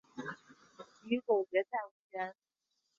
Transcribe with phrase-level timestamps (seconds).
[1.03, 2.33] 与总决赛无缘。